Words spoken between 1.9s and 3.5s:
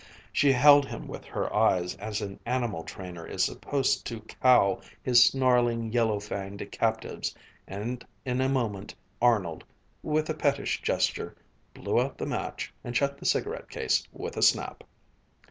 as an animal trainer is